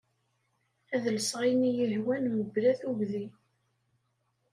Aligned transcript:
Ad 0.95 1.05
lseɣ 1.17 1.41
ayen 1.45 1.69
iyi-hwan 1.69 2.25
mebla 2.29 2.71
tugdi. 2.79 3.25